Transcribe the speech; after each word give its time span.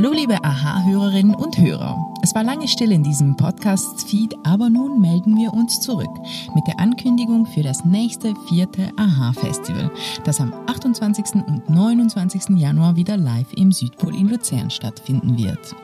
Hallo 0.00 0.14
liebe 0.14 0.42
Aha-Hörerinnen 0.42 1.34
und 1.34 1.58
Hörer. 1.58 1.94
Es 2.22 2.34
war 2.34 2.42
lange 2.42 2.66
still 2.68 2.90
in 2.90 3.02
diesem 3.02 3.36
Podcast-Feed, 3.36 4.34
aber 4.44 4.70
nun 4.70 4.98
melden 4.98 5.36
wir 5.36 5.52
uns 5.52 5.78
zurück 5.78 6.08
mit 6.54 6.66
der 6.66 6.80
Ankündigung 6.80 7.44
für 7.44 7.62
das 7.62 7.84
nächste 7.84 8.34
vierte 8.48 8.90
Aha-Festival, 8.96 9.90
das 10.24 10.40
am 10.40 10.54
28. 10.68 11.44
und 11.46 11.68
29. 11.68 12.58
Januar 12.58 12.96
wieder 12.96 13.18
live 13.18 13.52
im 13.52 13.72
Südpol 13.72 14.16
in 14.16 14.30
Luzern 14.30 14.70
stattfinden 14.70 15.36
wird. 15.36 15.76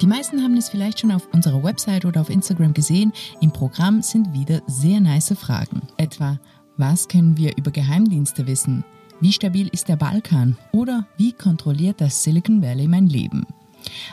Die 0.00 0.06
meisten 0.06 0.42
haben 0.42 0.56
es 0.56 0.70
vielleicht 0.70 1.00
schon 1.00 1.12
auf 1.12 1.28
unserer 1.34 1.62
Website 1.62 2.06
oder 2.06 2.22
auf 2.22 2.30
Instagram 2.30 2.72
gesehen. 2.72 3.12
Im 3.42 3.52
Programm 3.52 4.00
sind 4.00 4.32
wieder 4.32 4.62
sehr 4.68 5.02
nice 5.02 5.34
Fragen. 5.38 5.82
Etwa, 5.98 6.38
was 6.78 7.08
können 7.08 7.36
wir 7.36 7.54
über 7.58 7.70
Geheimdienste 7.70 8.46
wissen? 8.46 8.84
Wie 9.20 9.32
stabil 9.32 9.68
ist 9.68 9.88
der 9.88 9.96
Balkan? 9.96 10.56
Oder 10.72 11.06
wie 11.18 11.32
kontrolliert 11.32 12.00
das 12.00 12.24
Silicon 12.24 12.62
Valley 12.62 12.88
mein 12.88 13.06
Leben? 13.06 13.46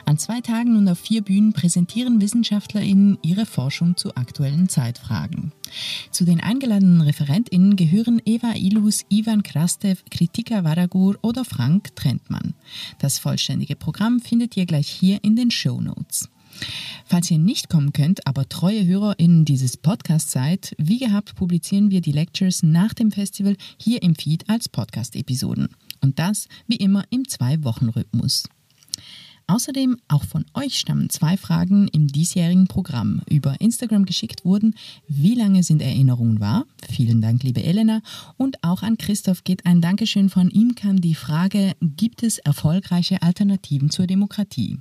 An 0.05 0.17
zwei 0.17 0.41
Tagen 0.41 0.75
und 0.75 0.87
auf 0.89 0.99
vier 0.99 1.21
Bühnen 1.21 1.53
präsentieren 1.53 2.19
WissenschaftlerInnen 2.19 3.17
ihre 3.21 3.45
Forschung 3.45 3.95
zu 3.95 4.15
aktuellen 4.15 4.67
Zeitfragen. 4.67 5.53
Zu 6.11 6.25
den 6.25 6.41
eingeladenenen 6.41 7.01
ReferentInnen 7.01 7.77
gehören 7.77 8.21
Eva 8.25 8.53
Ilus, 8.55 9.05
Ivan 9.09 9.43
Krastev, 9.43 10.03
Kritika 10.09 10.65
Varagur 10.65 11.17
oder 11.21 11.45
Frank 11.45 11.95
Trentmann. 11.95 12.53
Das 12.99 13.17
vollständige 13.17 13.77
Programm 13.77 14.19
findet 14.19 14.57
ihr 14.57 14.65
gleich 14.65 14.89
hier 14.89 15.23
in 15.23 15.37
den 15.37 15.51
Show 15.51 15.79
Notes. 15.79 16.29
Falls 17.09 17.31
ihr 17.31 17.37
nicht 17.37 17.69
kommen 17.69 17.93
könnt, 17.93 18.27
aber 18.27 18.49
treue 18.49 18.85
HörerInnen 18.85 19.45
dieses 19.45 19.77
Podcasts 19.77 20.33
seid, 20.33 20.75
wie 20.77 20.99
gehabt 20.99 21.35
publizieren 21.35 21.89
wir 21.89 22.01
die 22.01 22.11
Lectures 22.11 22.63
nach 22.63 22.93
dem 22.93 23.11
Festival 23.11 23.55
hier 23.81 24.03
im 24.03 24.13
Feed 24.13 24.49
als 24.49 24.67
Podcast-Episoden. 24.67 25.69
Und 26.01 26.19
das 26.19 26.49
wie 26.67 26.75
immer 26.75 27.05
im 27.09 27.25
Zwei-Wochen-Rhythmus. 27.25 28.49
Außerdem 29.49 29.97
auch 30.09 30.25
von 30.25 30.45
euch 30.53 30.77
stammen 30.77 31.09
zwei 31.09 31.37
Fragen 31.37 31.87
im 31.87 32.07
diesjährigen 32.07 32.67
Programm 32.67 33.21
über 33.29 33.61
Instagram 33.61 34.05
geschickt 34.05 34.43
wurden. 34.43 34.75
Wie 35.07 35.35
lange 35.35 35.63
sind 35.63 35.81
Erinnerungen 35.81 36.41
wahr? 36.41 36.65
Vielen 36.89 37.21
Dank, 37.21 37.43
liebe 37.43 37.63
Elena. 37.63 38.01
Und 38.35 38.61
auch 38.61 38.83
an 38.83 38.97
Christoph 38.97 39.45
geht 39.45 39.65
ein 39.65 39.79
Dankeschön 39.79 40.29
von 40.29 40.49
ihm 40.49 40.75
kam 40.75 40.99
die 40.99 41.15
Frage, 41.15 41.77
gibt 41.79 42.23
es 42.23 42.39
erfolgreiche 42.39 43.21
Alternativen 43.21 43.89
zur 43.89 44.05
Demokratie? 44.05 44.79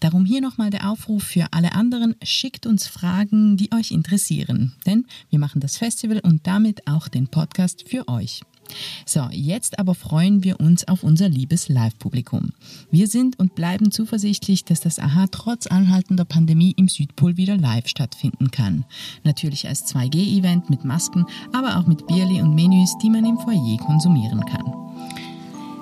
Darum 0.00 0.24
hier 0.24 0.40
nochmal 0.40 0.70
der 0.70 0.90
Aufruf 0.90 1.24
für 1.24 1.52
alle 1.52 1.72
anderen, 1.72 2.16
schickt 2.22 2.66
uns 2.66 2.86
Fragen, 2.86 3.58
die 3.58 3.72
euch 3.72 3.90
interessieren. 3.90 4.72
Denn 4.86 5.06
wir 5.28 5.38
machen 5.38 5.60
das 5.60 5.76
Festival 5.76 6.20
und 6.20 6.46
damit 6.46 6.86
auch 6.86 7.08
den 7.08 7.28
Podcast 7.28 7.86
für 7.86 8.08
euch. 8.08 8.40
So, 9.06 9.28
jetzt 9.30 9.78
aber 9.78 9.94
freuen 9.94 10.44
wir 10.44 10.60
uns 10.60 10.86
auf 10.86 11.02
unser 11.02 11.28
liebes 11.28 11.68
Live-Publikum. 11.68 12.50
Wir 12.90 13.08
sind 13.08 13.38
und 13.38 13.54
bleiben 13.54 13.90
zuversichtlich, 13.90 14.64
dass 14.64 14.80
das 14.80 14.98
AHA 14.98 15.26
trotz 15.28 15.66
anhaltender 15.66 16.24
Pandemie 16.24 16.74
im 16.76 16.88
Südpol 16.88 17.36
wieder 17.36 17.56
live 17.56 17.88
stattfinden 17.88 18.50
kann. 18.50 18.84
Natürlich 19.24 19.66
als 19.68 19.86
2G-Event 19.86 20.70
mit 20.70 20.84
Masken, 20.84 21.26
aber 21.52 21.78
auch 21.78 21.86
mit 21.86 22.06
Bierli 22.06 22.40
und 22.40 22.54
Menüs, 22.54 22.92
die 23.02 23.10
man 23.10 23.24
im 23.24 23.38
Foyer 23.38 23.78
konsumieren 23.78 24.44
kann. 24.44 24.78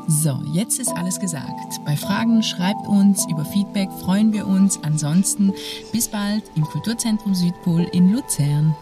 So, 0.08 0.40
jetzt 0.52 0.78
ist 0.78 0.96
alles 0.96 1.18
gesagt. 1.18 1.84
Bei 1.84 1.96
Fragen 1.96 2.40
schreibt 2.44 2.86
uns, 2.86 3.26
über 3.28 3.44
Feedback 3.44 3.90
freuen 3.90 4.32
wir 4.32 4.46
uns. 4.46 4.78
Ansonsten 4.84 5.52
bis 5.92 6.06
bald 6.06 6.44
im 6.54 6.62
Kulturzentrum 6.62 7.34
Südpol 7.34 7.88
in 7.92 8.12
Luzern. 8.12 8.76